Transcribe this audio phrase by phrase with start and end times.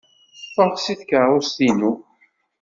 [0.45, 1.91] Ffeɣ seg tkeṛṛust-inu!